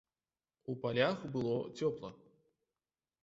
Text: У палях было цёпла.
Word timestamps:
У 0.73 0.75
палях 0.85 1.19
было 1.35 1.53
цёпла. 1.77 2.11